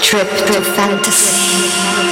[0.00, 2.05] trip through fantasy.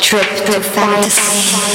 [0.00, 1.69] Trip through fantasy.